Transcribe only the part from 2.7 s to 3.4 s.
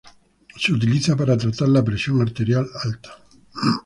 alta.